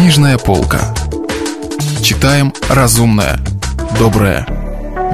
Книжная 0.00 0.38
полка. 0.38 0.94
Читаем 2.02 2.54
разумное, 2.70 3.38
доброе, 3.98 4.46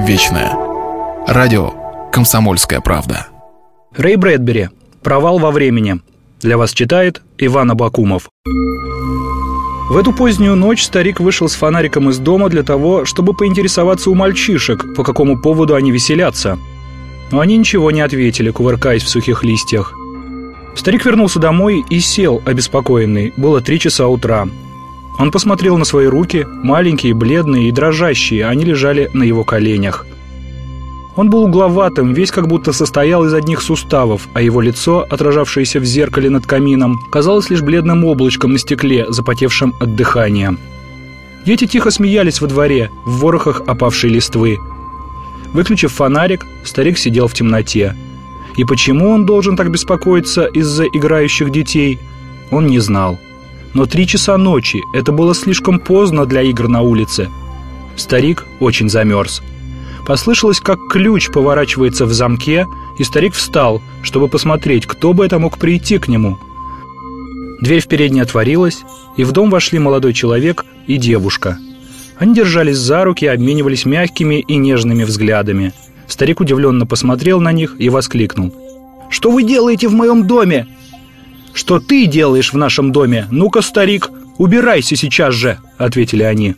вечное. 0.07 0.53
Радио 1.27 1.73
«Комсомольская 2.09 2.79
правда». 2.79 3.27
Рэй 3.97 4.15
Брэдбери. 4.15 4.69
«Провал 5.03 5.39
во 5.39 5.51
времени». 5.51 5.99
Для 6.39 6.57
вас 6.57 6.71
читает 6.71 7.21
Иван 7.37 7.71
Абакумов. 7.71 8.29
В 9.89 9.97
эту 9.97 10.13
позднюю 10.13 10.55
ночь 10.55 10.85
старик 10.85 11.19
вышел 11.19 11.49
с 11.49 11.55
фонариком 11.55 12.09
из 12.09 12.17
дома 12.19 12.47
для 12.47 12.63
того, 12.63 13.03
чтобы 13.03 13.33
поинтересоваться 13.33 14.09
у 14.09 14.15
мальчишек, 14.15 14.95
по 14.95 15.03
какому 15.03 15.37
поводу 15.37 15.75
они 15.75 15.91
веселятся. 15.91 16.57
Но 17.31 17.41
они 17.41 17.57
ничего 17.57 17.91
не 17.91 17.99
ответили, 17.99 18.51
кувыркаясь 18.51 19.03
в 19.03 19.09
сухих 19.09 19.43
листьях. 19.43 19.93
Старик 20.75 21.03
вернулся 21.03 21.39
домой 21.39 21.83
и 21.89 21.99
сел, 21.99 22.41
обеспокоенный. 22.45 23.33
Было 23.35 23.59
три 23.59 23.81
часа 23.81 24.07
утра. 24.07 24.47
Он 25.19 25.31
посмотрел 25.31 25.77
на 25.77 25.85
свои 25.85 26.05
руки, 26.05 26.45
маленькие, 26.63 27.13
бледные 27.13 27.69
и 27.69 27.71
дрожащие, 27.71 28.45
они 28.45 28.65
лежали 28.65 29.09
на 29.13 29.23
его 29.23 29.43
коленях. 29.43 30.05
Он 31.15 31.31
был 31.31 31.45
угловатым, 31.45 32.13
весь 32.13 32.29
как 32.29 32.47
будто 32.47 32.71
состоял 32.71 33.25
из 33.25 33.33
одних 33.33 33.61
суставов, 33.63 34.27
а 34.35 34.41
его 34.41 34.61
лицо, 34.61 35.05
отражавшееся 35.09 35.79
в 35.79 35.83
зеркале 35.83 36.29
над 36.29 36.45
камином, 36.45 36.99
казалось 37.11 37.49
лишь 37.49 37.63
бледным 37.63 38.05
облачком 38.05 38.53
на 38.53 38.59
стекле, 38.59 39.07
запотевшим 39.09 39.73
от 39.79 39.95
дыхания. 39.95 40.55
Дети 41.43 41.65
тихо 41.65 41.89
смеялись 41.89 42.39
во 42.39 42.47
дворе, 42.47 42.91
в 43.03 43.19
ворохах 43.21 43.61
опавшей 43.65 44.11
листвы. 44.11 44.59
Выключив 45.53 45.91
фонарик, 45.91 46.45
старик 46.63 46.99
сидел 46.99 47.27
в 47.27 47.33
темноте. 47.33 47.95
И 48.55 48.63
почему 48.63 49.09
он 49.09 49.25
должен 49.25 49.57
так 49.57 49.71
беспокоиться 49.71 50.45
из-за 50.45 50.85
играющих 50.85 51.49
детей, 51.49 51.99
он 52.51 52.67
не 52.67 52.77
знал. 52.77 53.17
Но 53.77 53.85
три 53.85 54.07
часа 54.07 54.37
ночи– 54.39 54.81
это 54.95 55.11
было 55.11 55.35
слишком 55.35 55.79
поздно 55.79 56.25
для 56.25 56.41
игр 56.41 56.67
на 56.67 56.81
улице. 56.81 57.29
Старик 57.95 58.43
очень 58.59 58.89
замерз. 58.89 59.43
Послышалось, 60.07 60.59
как 60.59 60.79
ключ 60.89 61.29
поворачивается 61.29 62.07
в 62.07 62.11
замке, 62.11 62.65
и 62.97 63.03
старик 63.03 63.35
встал, 63.35 63.79
чтобы 64.01 64.29
посмотреть, 64.29 64.87
кто 64.87 65.13
бы 65.13 65.27
это 65.27 65.37
мог 65.37 65.59
прийти 65.59 65.99
к 65.99 66.07
нему. 66.07 66.39
Дверь 67.61 67.83
в 67.83 67.87
передней 67.87 68.21
отворилась, 68.21 68.79
и 69.15 69.23
в 69.23 69.31
дом 69.31 69.51
вошли 69.51 69.77
молодой 69.77 70.13
человек 70.13 70.65
и 70.87 70.97
девушка. 70.97 71.59
Они 72.17 72.33
держались 72.33 72.77
за 72.77 73.03
руки 73.03 73.25
и 73.25 73.27
обменивались 73.27 73.85
мягкими 73.85 74.39
и 74.39 74.55
нежными 74.55 75.03
взглядами. 75.03 75.71
Старик 76.07 76.39
удивленно 76.39 76.87
посмотрел 76.87 77.39
на 77.39 77.51
них 77.51 77.75
и 77.77 77.89
воскликнул. 77.89 78.55
«Что 79.11 79.29
вы 79.29 79.43
делаете 79.43 79.87
в 79.87 79.93
моем 79.93 80.25
доме?» 80.25 80.65
«Что 81.57 81.79
ты 81.79 82.05
делаешь 82.05 82.53
в 82.53 82.57
нашем 82.57 82.91
доме? 82.91 83.27
Ну-ка, 83.31 83.63
старик, 83.63 84.11
убирайся 84.37 84.95
сейчас 84.95 85.33
же!»– 85.33 85.57
ответили 85.79 86.21
они. 86.21 86.55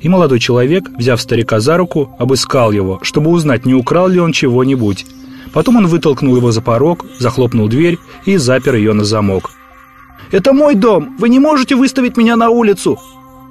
И 0.00 0.08
молодой 0.08 0.40
человек, 0.40 0.88
взяв 0.96 1.20
старика 1.20 1.60
за 1.60 1.76
руку, 1.76 2.16
обыскал 2.18 2.72
его, 2.72 3.00
чтобы 3.02 3.30
узнать, 3.32 3.66
не 3.66 3.74
украл 3.74 4.08
ли 4.08 4.18
он 4.18 4.32
чего-нибудь. 4.32 5.04
Потом 5.52 5.76
он 5.76 5.88
вытолкнул 5.88 6.34
его 6.34 6.52
за 6.52 6.62
порог, 6.62 7.04
захлопнул 7.18 7.68
дверь 7.68 7.98
и 8.24 8.38
запер 8.38 8.76
ее 8.76 8.94
на 8.94 9.04
замок. 9.04 9.50
«Это 10.30 10.54
мой 10.54 10.74
дом! 10.74 11.16
Вы 11.18 11.28
не 11.28 11.38
можете 11.38 11.76
выставить 11.76 12.16
меня 12.16 12.34
на 12.36 12.48
улицу!» 12.48 12.98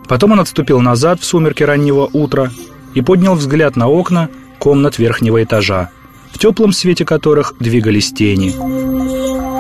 Потом 0.08 0.32
он 0.32 0.40
отступил 0.40 0.80
назад 0.82 1.22
в 1.22 1.24
сумерки 1.24 1.62
раннего 1.62 2.10
утра 2.12 2.50
и 2.96 3.02
поднял 3.02 3.36
взгляд 3.36 3.76
на 3.76 3.88
окна 3.88 4.30
комнат 4.58 4.98
верхнего 4.98 5.44
этажа, 5.44 5.92
в 6.32 6.40
теплом 6.40 6.72
свете 6.72 7.06
которых 7.06 7.54
двигались 7.60 8.12
тени. 8.12 9.59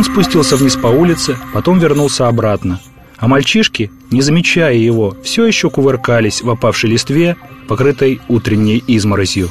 Он 0.00 0.04
спустился 0.04 0.56
вниз 0.56 0.76
по 0.76 0.86
улице, 0.86 1.36
потом 1.52 1.78
вернулся 1.78 2.26
обратно. 2.26 2.80
А 3.18 3.28
мальчишки, 3.28 3.90
не 4.10 4.22
замечая 4.22 4.72
его, 4.72 5.14
все 5.22 5.44
еще 5.44 5.68
кувыркались 5.68 6.40
в 6.40 6.48
опавшей 6.48 6.88
листве, 6.88 7.36
покрытой 7.68 8.18
утренней 8.26 8.82
изморозью. 8.86 9.50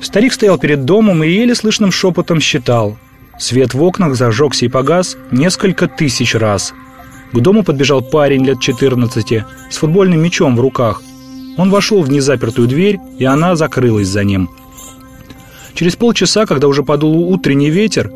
Старик 0.00 0.32
стоял 0.32 0.56
перед 0.56 0.86
домом 0.86 1.22
и 1.22 1.28
еле 1.28 1.54
слышным 1.54 1.92
шепотом 1.92 2.40
считал. 2.40 2.96
Свет 3.38 3.74
в 3.74 3.82
окнах 3.82 4.14
зажегся 4.14 4.64
и 4.64 4.70
погас 4.70 5.18
несколько 5.30 5.86
тысяч 5.86 6.34
раз. 6.34 6.72
К 7.32 7.38
дому 7.38 7.62
подбежал 7.62 8.00
парень 8.00 8.46
лет 8.46 8.58
14 8.58 9.44
с 9.68 9.76
футбольным 9.76 10.22
мячом 10.22 10.56
в 10.56 10.60
руках. 10.60 11.02
Он 11.58 11.68
вошел 11.68 12.02
в 12.02 12.08
незапертую 12.08 12.68
дверь, 12.68 12.98
и 13.18 13.26
она 13.26 13.54
закрылась 13.54 14.08
за 14.08 14.24
ним. 14.24 14.48
Через 15.74 15.96
полчаса, 15.96 16.46
когда 16.46 16.68
уже 16.68 16.82
подул 16.82 17.30
утренний 17.30 17.68
ветер, 17.68 18.10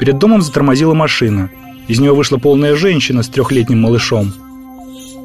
Перед 0.00 0.16
домом 0.16 0.40
затормозила 0.40 0.94
машина. 0.94 1.50
Из 1.86 2.00
нее 2.00 2.14
вышла 2.14 2.38
полная 2.38 2.74
женщина 2.74 3.22
с 3.22 3.28
трехлетним 3.28 3.82
малышом. 3.82 4.32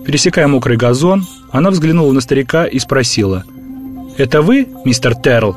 Пересекая 0.06 0.50
мокрый 0.50 0.76
газон, 0.76 1.26
она 1.50 1.72
взглянула 1.72 2.12
на 2.12 2.20
старика 2.20 2.66
и 2.66 2.78
спросила. 2.78 3.46
«Это 4.18 4.42
вы, 4.42 4.68
мистер 4.84 5.16
Терл?» 5.16 5.56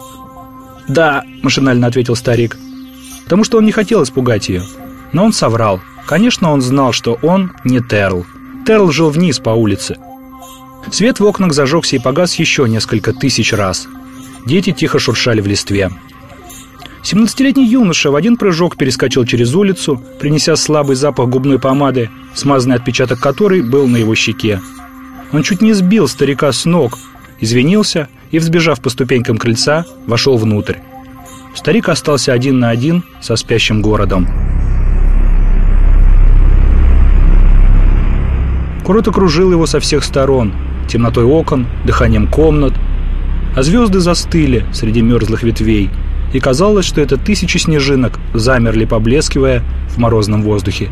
«Да»,– 0.87 1.25
машинально 1.43 1.89
ответил 1.89 2.15
старик. 2.15 2.57
Потому 3.25 3.43
что 3.43 3.59
он 3.59 3.65
не 3.65 3.73
хотел 3.73 4.05
испугать 4.05 4.49
ее. 4.49 4.63
Но 5.13 5.25
он 5.25 5.33
соврал. 5.33 5.81
Конечно, 6.07 6.53
он 6.53 6.63
знал, 6.63 6.93
что 6.93 7.19
он 7.21 7.51
не 7.65 7.81
Терл. 7.81 8.25
Терл 8.65 8.93
жил 8.93 9.11
вниз 9.11 9.41
по 9.41 9.51
улице. 9.51 9.97
Свет 10.93 11.19
в 11.19 11.25
окнах 11.25 11.55
зажегся 11.55 11.97
и 11.97 11.99
погас 11.99 12.37
еще 12.37 12.69
несколько 12.69 13.13
тысяч 13.13 13.53
раз. 13.53 13.89
Дети 14.47 14.71
тихо 14.71 15.01
шуршали 15.01 15.41
в 15.41 15.49
листве. 15.49 15.91
17-летний 17.03 17.67
юноша 17.67 18.11
в 18.11 18.17
один 18.17 18.37
прыжок 18.37 18.77
перескочил 18.77 19.25
через 19.25 19.55
улицу, 19.55 20.03
принеся 20.19 20.57
слабый 20.57 20.97
запах 20.97 21.29
губной 21.29 21.59
помады, 21.59 22.11
смазанный 22.35 22.77
отпечаток 22.77 23.21
которой 23.21 23.63
был 23.63 23.87
на 23.87 23.97
его 23.97 24.15
щеке. 24.15 24.61
Он 25.33 25.43
чуть 25.43 25.63
не 25.63 25.73
сбил 25.75 26.09
старика 26.09 26.51
с 26.51 26.65
ног, 26.65 26.99
извинился 27.41 28.09
и, 28.31 28.39
взбежав 28.39 28.81
по 28.81 28.91
ступенькам 28.91 29.39
крыльца, 29.39 29.85
вошел 30.07 30.37
внутрь. 30.37 30.77
Старик 31.55 31.89
остался 31.89 32.33
один 32.33 32.59
на 32.59 32.71
один 32.71 33.05
со 33.21 33.37
спящим 33.37 33.81
городом. 33.81 34.27
Город 38.85 39.07
окружил 39.07 39.53
его 39.53 39.67
со 39.67 39.81
всех 39.81 40.03
сторон, 40.03 40.53
темнотой 40.89 41.25
окон, 41.25 41.67
дыханием 41.85 42.27
комнат, 42.27 42.73
а 43.55 43.63
звезды 43.63 44.01
застыли 44.01 44.65
среди 44.73 45.01
мерзлых 45.01 45.43
ветвей– 45.43 45.91
и 46.33 46.41
казалось, 46.41 46.85
что 46.85 47.01
это 47.01 47.17
тысячи 47.17 47.59
снежинок 47.59 48.19
замерли, 48.35 48.85
поблескивая 48.85 49.63
в 49.89 49.99
морозном 49.99 50.43
воздухе. 50.43 50.91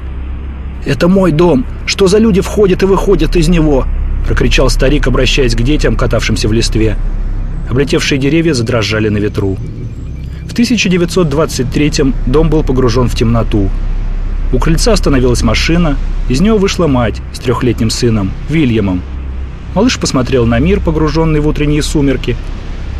«Это 0.84 1.08
мой 1.08 1.32
дом! 1.32 1.66
Что 1.84 2.06
за 2.06 2.18
люди 2.18 2.40
входят 2.40 2.82
и 2.82 2.86
выходят 2.86 3.36
из 3.36 3.48
него?»– 3.48 3.86
прокричал 4.26 4.70
старик, 4.70 5.06
обращаясь 5.06 5.54
к 5.54 5.62
детям, 5.62 5.96
катавшимся 5.96 6.48
в 6.48 6.52
листве. 6.52 6.96
Облетевшие 7.68 8.18
деревья 8.18 8.54
задрожали 8.54 9.08
на 9.08 9.18
ветру. 9.18 9.56
В 10.48 10.54
1923-м 10.54 12.14
дом 12.26 12.48
был 12.48 12.62
погружен 12.62 13.08
в 13.08 13.14
темноту. 13.14 13.68
У 14.52 14.58
крыльца 14.58 14.92
остановилась 14.92 15.42
машина, 15.42 15.96
из 16.28 16.40
нее 16.40 16.56
вышла 16.56 16.86
мать 16.86 17.20
с 17.32 17.40
трехлетним 17.40 17.90
сыном, 17.90 18.30
Вильямом. 18.48 19.02
Малыш 19.74 19.98
посмотрел 19.98 20.46
на 20.46 20.58
мир, 20.60 20.80
погруженный 20.80 21.40
в 21.40 21.48
утренние 21.48 21.82
сумерки, 21.82 22.36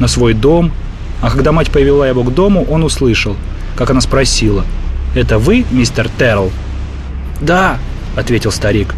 на 0.01 0.09
свой 0.09 0.35
дом 0.35 0.73
а 1.21 1.31
когда 1.31 1.53
мать 1.53 1.71
повела 1.71 2.07
его 2.07 2.23
к 2.23 2.35
дому, 2.35 2.65
он 2.69 2.85
услышал, 2.85 3.37
как 3.77 3.91
она 3.91 4.01
спросила. 4.01 4.65
«Это 5.15 5.39
вы, 5.39 5.65
мистер 5.71 6.09
Терл?» 6.19 6.51
«Да»,— 7.41 7.79
ответил 8.17 8.53
старик. 8.53 8.95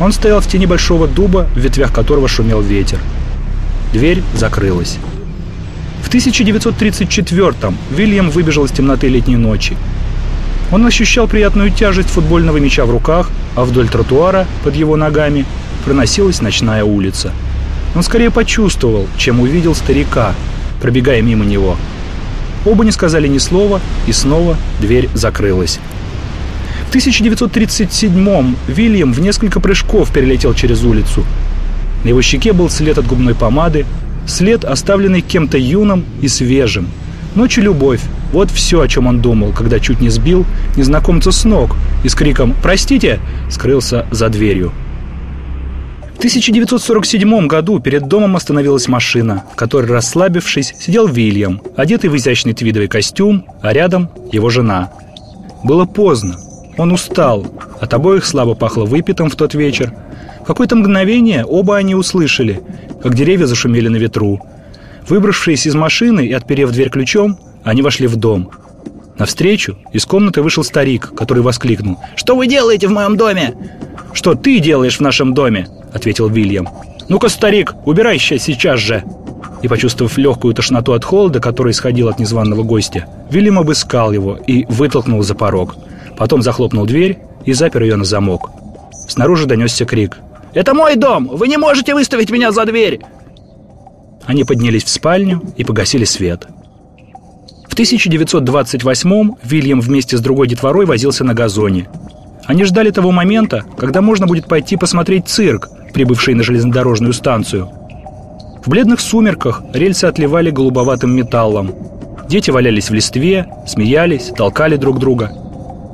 Он 0.00 0.12
стоял 0.12 0.40
в 0.40 0.46
тени 0.46 0.66
большого 0.66 1.06
дуба, 1.06 1.46
в 1.54 1.58
ветвях 1.58 1.92
которого 1.92 2.26
шумел 2.26 2.60
ветер. 2.60 2.98
Дверь 3.92 4.22
закрылась. 4.34 4.98
В 6.02 6.10
1934-м 6.12 7.76
Вильям 7.90 8.30
выбежал 8.30 8.64
из 8.64 8.72
темноты 8.72 9.08
летней 9.08 9.36
ночи. 9.36 9.76
Он 10.72 10.84
ощущал 10.86 11.28
приятную 11.28 11.70
тяжесть 11.70 12.08
футбольного 12.08 12.56
мяча 12.56 12.84
в 12.84 12.90
руках, 12.90 13.30
а 13.54 13.64
вдоль 13.64 13.88
тротуара, 13.88 14.46
под 14.64 14.74
его 14.74 14.96
ногами, 14.96 15.44
проносилась 15.84 16.40
ночная 16.40 16.84
улица. 16.84 17.30
Он 17.94 18.02
скорее 18.02 18.30
почувствовал, 18.30 19.06
чем 19.16 19.40
увидел 19.40 19.74
старика, 19.74 20.34
пробегая 20.84 21.22
мимо 21.22 21.46
него. 21.46 21.78
Оба 22.66 22.84
не 22.84 22.90
сказали 22.90 23.26
ни 23.26 23.38
слова, 23.38 23.80
и 24.06 24.12
снова 24.12 24.58
дверь 24.82 25.08
закрылась. 25.14 25.78
В 26.90 26.94
1937-м 26.94 28.54
Вильям 28.68 29.14
в 29.14 29.18
несколько 29.18 29.60
прыжков 29.60 30.12
перелетел 30.12 30.52
через 30.52 30.84
улицу. 30.84 31.24
На 32.04 32.10
его 32.10 32.20
щеке 32.20 32.52
был 32.52 32.68
след 32.68 32.98
от 32.98 33.06
губной 33.06 33.34
помады, 33.34 33.86
след, 34.26 34.66
оставленный 34.66 35.22
кем-то 35.22 35.56
юным 35.56 36.04
и 36.20 36.28
свежим. 36.28 36.88
Ночь 37.34 37.56
и 37.56 37.62
любовь– 37.62 38.02
вот 38.34 38.50
все, 38.50 38.82
о 38.82 38.86
чем 38.86 39.06
он 39.06 39.22
думал, 39.22 39.52
когда 39.52 39.80
чуть 39.80 40.02
не 40.02 40.10
сбил 40.10 40.44
незнакомца 40.76 41.32
с 41.32 41.44
ног 41.44 41.76
и 42.02 42.10
с 42.10 42.14
криком 42.14 42.54
«Простите!» 42.62 43.20
скрылся 43.50 44.04
за 44.10 44.28
дверью. 44.28 44.70
В 46.14 46.18
1947 46.18 47.46
году 47.46 47.80
перед 47.80 48.08
домом 48.08 48.36
остановилась 48.36 48.88
машина, 48.88 49.44
в 49.52 49.56
которой, 49.56 49.86
расслабившись, 49.86 50.74
сидел 50.78 51.06
Вильям, 51.06 51.60
одетый 51.76 52.08
в 52.08 52.16
изящный 52.16 52.54
твидовый 52.54 52.88
костюм, 52.88 53.44
а 53.60 53.72
рядом 53.72 54.08
его 54.32 54.48
жена. 54.48 54.92
Было 55.64 55.84
поздно. 55.84 56.36
Он 56.78 56.92
устал. 56.92 57.46
От 57.80 57.92
обоих 57.92 58.24
слабо 58.24 58.54
пахло 58.54 58.84
выпитым 58.84 59.28
в 59.28 59.36
тот 59.36 59.54
вечер. 59.54 59.92
В 60.40 60.44
какое-то 60.46 60.76
мгновение 60.76 61.44
оба 61.44 61.76
они 61.76 61.94
услышали, 61.94 62.62
как 63.02 63.14
деревья 63.14 63.46
зашумели 63.46 63.88
на 63.88 63.96
ветру. 63.96 64.40
Выбравшись 65.08 65.66
из 65.66 65.74
машины 65.74 66.26
и 66.26 66.32
отперев 66.32 66.70
дверь 66.70 66.90
ключом, 66.90 67.38
они 67.64 67.82
вошли 67.82 68.06
в 68.06 68.16
дом. 68.16 68.50
Навстречу 69.18 69.76
из 69.92 70.06
комнаты 70.06 70.42
вышел 70.42 70.64
старик, 70.64 71.12
который 71.14 71.42
воскликнул 71.42 71.98
«Что 72.16 72.34
вы 72.34 72.46
делаете 72.46 72.88
в 72.88 72.92
моем 72.92 73.16
доме?» 73.16 73.54
«Что 74.14 74.34
ты 74.34 74.60
делаешь 74.60 74.98
в 74.98 75.00
нашем 75.00 75.34
доме?»– 75.34 75.68
ответил 75.92 76.28
Вильям. 76.28 76.68
«Ну-ка, 77.08 77.28
старик, 77.28 77.74
убирайся 77.84 78.38
сейчас 78.38 78.78
же!» 78.78 79.02
И, 79.62 79.68
почувствовав 79.68 80.16
легкую 80.16 80.54
тошноту 80.54 80.92
от 80.92 81.04
холода, 81.04 81.40
который 81.40 81.72
исходил 81.72 82.08
от 82.08 82.18
незваного 82.20 82.62
гостя, 82.62 83.06
Вильям 83.30 83.58
обыскал 83.58 84.12
его 84.12 84.36
и 84.36 84.64
вытолкнул 84.66 85.22
за 85.22 85.34
порог. 85.34 85.76
Потом 86.16 86.42
захлопнул 86.42 86.86
дверь 86.86 87.18
и 87.44 87.52
запер 87.52 87.82
ее 87.82 87.96
на 87.96 88.04
замок. 88.04 88.50
Снаружи 89.08 89.46
донесся 89.46 89.84
крик. 89.84 90.18
«Это 90.54 90.74
мой 90.74 90.94
дом! 90.94 91.28
Вы 91.28 91.48
не 91.48 91.56
можете 91.56 91.92
выставить 91.92 92.30
меня 92.30 92.52
за 92.52 92.64
дверь!» 92.64 93.00
Они 94.26 94.44
поднялись 94.44 94.84
в 94.84 94.88
спальню 94.88 95.42
и 95.56 95.64
погасили 95.64 96.04
свет. 96.04 96.46
В 97.68 97.76
1928-м 97.76 99.36
Вильям 99.42 99.80
вместе 99.80 100.16
с 100.16 100.20
другой 100.20 100.46
детворой 100.46 100.86
возился 100.86 101.24
на 101.24 101.34
газоне. 101.34 101.88
Они 102.46 102.64
ждали 102.64 102.90
того 102.90 103.10
момента, 103.10 103.64
когда 103.78 104.02
можно 104.02 104.26
будет 104.26 104.46
пойти 104.46 104.76
посмотреть 104.76 105.28
цирк, 105.28 105.70
прибывший 105.92 106.34
на 106.34 106.42
железнодорожную 106.42 107.12
станцию. 107.12 107.70
В 108.64 108.68
бледных 108.68 109.00
сумерках 109.00 109.62
рельсы 109.72 110.04
отливали 110.04 110.50
голубоватым 110.50 111.14
металлом. 111.14 111.74
Дети 112.28 112.50
валялись 112.50 112.90
в 112.90 112.94
листве, 112.94 113.46
смеялись, 113.66 114.32
толкали 114.36 114.76
друг 114.76 114.98
друга. 114.98 115.32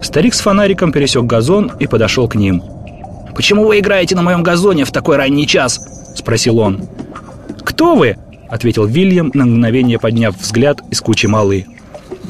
Старик 0.02 0.34
с 0.34 0.40
фонариком 0.40 0.92
пересек 0.92 1.24
газон 1.24 1.72
и 1.78 1.86
подошел 1.86 2.28
к 2.28 2.34
ним. 2.34 2.62
«Почему 3.34 3.66
вы 3.66 3.78
играете 3.78 4.16
на 4.16 4.22
моем 4.22 4.42
газоне 4.42 4.84
в 4.84 4.92
такой 4.92 5.16
ранний 5.16 5.46
час?»– 5.46 5.80
спросил 6.14 6.58
он. 6.58 6.82
«Кто 7.64 7.94
вы?»— 7.94 8.16
ответил 8.48 8.86
Вильям, 8.86 9.30
на 9.34 9.46
мгновение 9.46 9.98
подняв 9.98 10.36
взгляд 10.36 10.80
из 10.90 11.00
кучи 11.00 11.26
малы. 11.26 11.66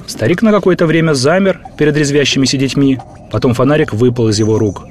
Старик 0.07 0.43
на 0.43 0.51
какое-то 0.51 0.87
время 0.87 1.15
замер 1.15 1.61
перед 1.77 1.97
резвящимися 1.97 2.57
детьми, 2.57 2.99
потом 3.31 3.55
фонарик 3.55 3.93
выпал 3.93 4.29
из 4.29 4.39
его 4.39 4.59
рук. 4.59 4.87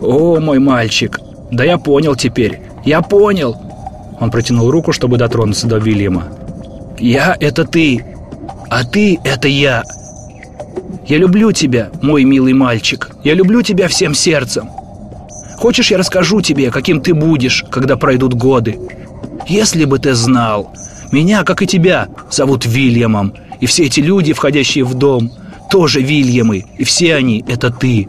«О, 0.00 0.38
мой 0.40 0.58
мальчик! 0.58 1.18
Да 1.50 1.64
я 1.64 1.78
понял 1.78 2.14
теперь! 2.14 2.60
Я 2.84 3.02
понял!» 3.02 3.56
Он 4.20 4.30
протянул 4.30 4.70
руку, 4.70 4.92
чтобы 4.92 5.16
дотронуться 5.16 5.66
до 5.66 5.78
Вильяма. 5.78 6.28
«Я— 6.98 7.36
это 7.40 7.64
ты, 7.64 8.04
а 8.68 8.84
ты— 8.84 9.18
это 9.24 9.48
я!» 9.48 9.82
«Я 11.06 11.18
люблю 11.18 11.52
тебя, 11.52 11.90
мой 12.02 12.24
милый 12.24 12.52
мальчик! 12.52 13.10
Я 13.24 13.34
люблю 13.34 13.62
тебя 13.62 13.88
всем 13.88 14.14
сердцем!» 14.14 14.68
Хочешь, 15.58 15.90
я 15.90 15.98
расскажу 15.98 16.40
тебе, 16.40 16.70
каким 16.70 17.00
ты 17.00 17.14
будешь, 17.14 17.64
когда 17.68 17.96
пройдут 17.96 18.34
годы? 18.34 18.78
Если 19.48 19.86
бы 19.86 19.98
ты 19.98 20.14
знал, 20.14 20.72
меня, 21.10 21.42
как 21.42 21.62
и 21.62 21.66
тебя, 21.66 22.06
зовут 22.30 22.64
Вильямом, 22.64 23.34
и 23.60 23.66
все 23.66 23.84
эти 23.84 24.00
люди, 24.00 24.32
входящие 24.32 24.84
в 24.84 24.94
дом, 24.94 25.32
тоже 25.70 26.00
Вильямы, 26.00 26.64
и 26.78 26.84
все 26.84 27.14
они— 27.14 27.44
это 27.48 27.70
ты. 27.70 28.08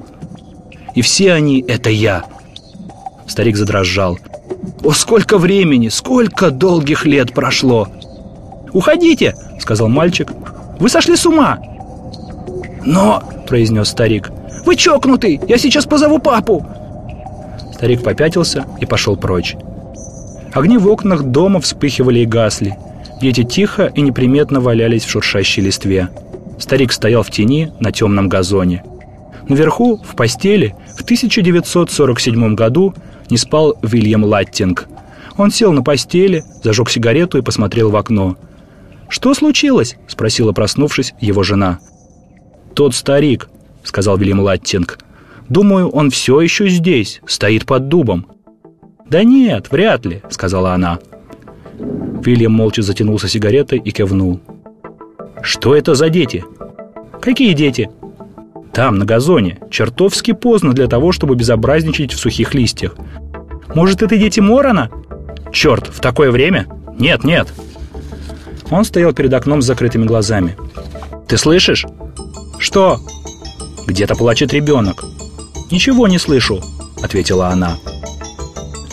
И 0.96 1.02
все 1.02 1.34
они— 1.34 1.64
это 1.68 1.90
я. 1.90 2.26
Старик 3.28 3.56
задрожал. 3.58 4.18
О, 4.84 4.92
сколько 4.92 5.38
времени, 5.38 5.90
сколько 5.90 6.52
долгих 6.52 7.06
лет 7.06 7.34
прошло! 7.34 7.88
«Уходите!»— 8.74 9.36
сказал 9.60 9.88
мальчик. 9.90 10.32
«Вы 10.80 10.90
сошли 10.90 11.16
с 11.16 11.26
ума!» 11.26 11.60
«Но!»— 12.86 13.24
произнес 13.48 13.90
старик. 13.90 14.32
«Вы 14.66 14.76
чокнутый! 14.76 15.40
Я 15.48 15.58
сейчас 15.58 15.86
позову 15.86 16.20
папу!» 16.20 16.66
Старик 17.74 18.04
попятился 18.04 18.66
и 18.80 18.86
пошел 18.86 19.16
прочь. 19.16 19.56
Огни 20.54 20.78
в 20.78 20.88
окнах 20.88 21.24
дома 21.24 21.60
вспыхивали 21.62 22.20
и 22.20 22.26
гасли. 22.26 22.78
Дети 23.22 23.44
тихо 23.44 23.92
и 23.94 24.02
неприметно 24.02 24.62
валялись 24.62 25.04
в 25.04 25.10
шуршащей 25.10 25.62
листве. 25.64 26.10
Старик 26.58 26.92
стоял 26.94 27.24
в 27.24 27.32
тени 27.32 27.72
на 27.80 27.92
темном 27.92 28.30
газоне. 28.30 28.84
Наверху, 29.48 29.98
в 29.98 30.16
постели, 30.16 30.76
в 30.98 31.02
1947 31.02 32.56
году 32.56 32.94
не 33.30 33.38
спал 33.38 33.76
Вильям 33.82 34.24
Латтинг. 34.24 34.88
Он 35.38 35.52
сел 35.52 35.72
на 35.72 35.84
постели, 35.84 36.44
зажег 36.64 36.90
сигарету 36.90 37.38
и 37.38 37.42
посмотрел 37.42 37.90
в 37.90 37.96
окно. 37.96 38.38
«Что 39.10 39.34
случилось?»– 39.34 39.96
спросила, 40.08 40.52
проснувшись, 40.52 41.14
его 41.20 41.44
жена. 41.44 41.80
«Тот 42.76 42.94
старик»,– 42.94 43.50
сказал 43.84 44.18
Вильям 44.18 44.40
Латтинг. 44.40 45.00
«Думаю, 45.50 45.90
он 45.90 46.12
все 46.12 46.40
еще 46.42 46.70
здесь, 46.70 47.22
стоит 47.26 47.66
под 47.66 47.88
дубом». 47.88 48.28
«Да 49.10 49.24
нет, 49.24 49.72
вряд 49.72 50.06
ли»,— 50.06 50.22
сказала 50.30 50.74
она. 50.74 51.00
Вильям 52.24 52.52
молча 52.52 52.82
затянулся 52.82 53.28
сигаретой 53.28 53.80
и 53.80 53.92
кивнул. 53.92 54.40
«Что 55.42 55.76
это 55.76 55.96
за 55.96 56.10
дети?» 56.10 56.44
«Какие 57.22 57.54
дети?» 57.54 57.90
«Там, 58.74 58.98
на 58.98 59.06
газоне. 59.06 59.60
Чертовски 59.70 60.34
поздно 60.34 60.74
для 60.74 60.88
того, 60.88 61.12
чтобы 61.12 61.36
безобразничать 61.36 62.14
в 62.14 62.20
сухих 62.20 62.54
листьях. 62.54 62.96
Может, 63.74 64.02
это 64.02 64.18
дети 64.18 64.40
Морона?» 64.40 64.90
«Черт, 65.52 65.88
в 65.88 66.00
такое 66.00 66.32
время?» 66.32 66.68
«Нет, 66.98 67.24
нет». 67.24 67.48
Он 68.70 68.84
стоял 68.84 69.14
перед 69.14 69.34
окном 69.34 69.62
с 69.62 69.66
закрытыми 69.66 70.06
глазами. 70.06 70.56
«Ты 71.28 71.38
слышишь?» 71.38 71.86
«Что?» 72.60 73.00
«Где-то 73.88 74.16
плачет 74.16 74.54
ребенок». 74.54 75.04
«Ничего 75.72 76.08
не 76.08 76.18
слышу»,— 76.18 76.62
ответила 77.04 77.48
она. 77.48 77.78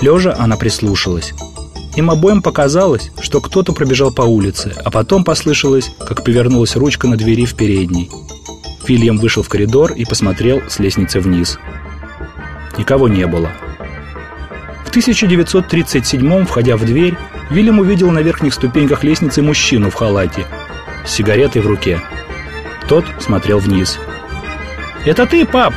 Лежа 0.01 0.35
она 0.39 0.57
прислушалась. 0.57 1.33
Им 1.97 2.11
обоим 2.11 2.43
показалось, 2.43 3.11
что 3.21 3.41
кто-то 3.41 3.73
пробежал 3.73 4.13
по 4.13 4.23
улице, 4.23 4.75
а 4.85 4.91
потом 4.91 5.25
послышалось, 5.25 5.91
как 5.99 6.23
повернулась 6.23 6.77
ручка 6.77 7.09
на 7.09 7.17
двери 7.17 7.47
в 7.47 7.55
передней. 7.55 8.11
Вильям 8.87 9.17
вышел 9.17 9.43
в 9.43 9.49
коридор 9.49 9.93
и 9.93 10.05
посмотрел 10.05 10.63
с 10.69 10.79
лестницы 10.79 11.21
вниз. 11.21 11.59
Никого 12.77 13.09
не 13.09 13.27
было. 13.27 13.51
В 14.85 14.95
1937-м, 14.95 16.47
входя 16.47 16.77
в 16.77 16.85
дверь, 16.85 17.17
Вильям 17.51 17.79
увидел 17.79 18.11
на 18.11 18.21
верхних 18.21 18.53
ступеньках 18.55 19.03
лестницы 19.03 19.43
мужчину 19.43 19.91
в 19.91 19.95
халате 19.95 20.47
с 21.07 21.13
сигаретой 21.13 21.63
в 21.63 21.67
руке. 21.67 22.01
Тот 22.89 23.05
смотрел 23.21 23.59
вниз. 23.59 23.99
«Это 25.05 25.27
ты, 25.27 25.47
пап?» 25.47 25.73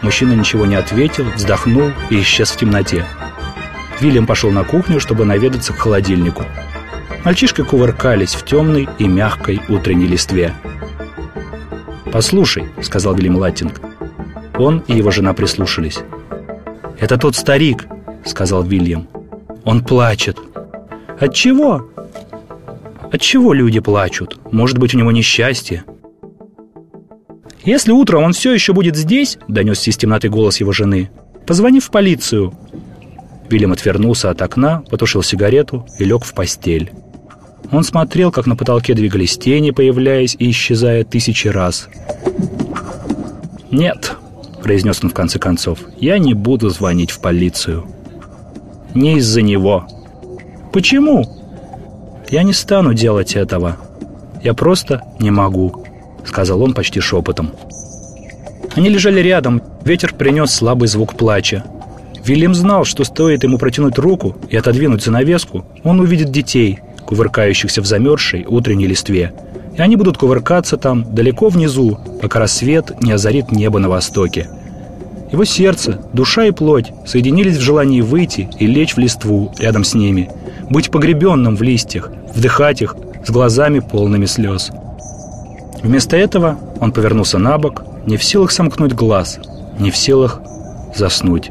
Мужчина 0.00 0.32
ничего 0.32 0.64
не 0.64 0.76
ответил, 0.76 1.24
вздохнул 1.34 1.90
и 2.10 2.20
исчез 2.20 2.50
в 2.50 2.56
темноте. 2.56 3.06
Вильям 4.00 4.26
пошел 4.26 4.50
на 4.50 4.64
кухню, 4.64 5.00
чтобы 5.00 5.24
наведаться 5.24 5.72
к 5.72 5.78
холодильнику. 5.78 6.44
Мальчишки 7.24 7.62
кувыркались 7.62 8.34
в 8.34 8.44
темной 8.44 8.88
и 8.98 9.08
мягкой 9.08 9.60
утренней 9.68 10.06
листве. 10.06 10.52
«Послушай»,— 12.12 12.68
сказал 12.82 13.14
Вильям 13.14 13.36
Латтинг. 13.36 13.80
Он 14.58 14.84
и 14.86 14.94
его 14.94 15.10
жена 15.10 15.32
прислушались. 15.32 16.00
«Это 17.00 17.18
тот 17.18 17.34
старик»,— 17.34 17.86
сказал 18.24 18.62
Вильям. 18.62 19.08
«Он 19.64 19.82
плачет». 19.82 20.38
«От 21.18 21.34
чего?» 21.34 21.88
«От 23.10 23.20
чего 23.20 23.52
люди 23.52 23.80
плачут? 23.80 24.38
Может 24.52 24.78
быть, 24.78 24.94
у 24.94 24.98
него 24.98 25.12
несчастье?» 25.12 25.84
«Если 27.64 27.92
утром 27.92 28.24
он 28.24 28.32
все 28.32 28.52
еще 28.52 28.72
будет 28.72 28.96
здесь»,— 28.96 29.38
донесся 29.48 29.90
из 29.90 29.96
темноты 29.96 30.28
голос 30.28 30.60
его 30.60 30.72
жены,— 30.72 31.10
«позвони 31.46 31.80
в 31.80 31.90
полицию. 31.90 32.52
Вильям 33.48 33.72
отвернулся 33.72 34.30
от 34.30 34.42
окна, 34.42 34.82
потушил 34.90 35.22
сигарету 35.22 35.86
и 35.98 36.04
лег 36.04 36.24
в 36.24 36.34
постель. 36.34 36.92
Он 37.70 37.82
смотрел, 37.82 38.30
как 38.30 38.46
на 38.46 38.56
потолке 38.56 38.94
двигались 38.94 39.38
тени, 39.38 39.70
появляясь 39.70 40.36
и 40.38 40.50
исчезая 40.50 41.04
тысячи 41.04 41.48
раз. 41.48 41.88
«Нет»,— 43.70 44.16
произнес 44.62 45.02
он 45.02 45.10
в 45.10 45.14
конце 45.14 45.38
концов,— 45.38 45.80
«я 45.98 46.18
не 46.18 46.34
буду 46.34 46.68
звонить 46.68 47.10
в 47.10 47.20
полицию». 47.20 47.86
«Не 48.94 49.16
из-за 49.16 49.42
него». 49.42 49.86
«Почему?» 50.72 51.24
«Я 52.30 52.42
не 52.42 52.52
стану 52.52 52.94
делать 52.94 53.34
этого. 53.34 53.76
Я 54.42 54.54
просто 54.54 55.02
не 55.18 55.30
могу»,— 55.30 55.84
сказал 56.24 56.62
он 56.62 56.74
почти 56.74 57.00
шепотом. 57.00 57.52
Они 58.76 58.88
лежали 58.88 59.20
рядом, 59.20 59.62
ветер 59.84 60.14
принес 60.14 60.50
слабый 60.52 60.88
звук 60.88 61.16
плача. 61.16 61.64
Вильям 62.24 62.54
знал, 62.54 62.84
что 62.84 63.04
стоит 63.04 63.44
ему 63.44 63.58
протянуть 63.58 63.98
руку 63.98 64.34
и 64.48 64.56
отодвинуть 64.56 65.02
занавеску, 65.02 65.66
он 65.82 66.00
увидит 66.00 66.30
детей, 66.30 66.78
кувыркающихся 67.04 67.82
в 67.82 67.86
замерзшей 67.86 68.46
утренней 68.46 68.86
листве. 68.86 69.34
И 69.76 69.82
они 69.82 69.96
будут 69.96 70.16
кувыркаться 70.16 70.78
там, 70.78 71.14
далеко 71.14 71.48
внизу, 71.48 71.98
пока 72.22 72.38
рассвет 72.38 73.02
не 73.02 73.12
озарит 73.12 73.52
небо 73.52 73.78
на 73.78 73.90
востоке. 73.90 74.48
Его 75.32 75.44
сердце, 75.44 76.00
душа 76.12 76.46
и 76.46 76.50
плоть 76.50 76.92
соединились 77.04 77.56
в 77.56 77.60
желании 77.60 78.00
выйти 78.00 78.48
и 78.58 78.66
лечь 78.66 78.94
в 78.94 78.98
листву 78.98 79.52
рядом 79.58 79.84
с 79.84 79.94
ними, 79.94 80.30
быть 80.70 80.90
погребенным 80.90 81.56
в 81.56 81.62
листьях, 81.62 82.10
вдыхать 82.34 82.80
их 82.80 82.96
с 83.26 83.30
глазами 83.30 83.80
полными 83.80 84.26
слез. 84.26 84.70
Вместо 85.82 86.16
этого 86.16 86.58
Он 86.80 86.92
повернулся 86.92 87.38
на 87.38 87.58
бок, 87.58 87.84
не 88.06 88.16
в 88.16 88.24
силах 88.24 88.50
сомкнуть 88.52 88.94
глаз, 88.94 89.40
не 89.78 89.90
в 89.90 89.96
силах 89.96 90.40
заснуть. 90.94 91.50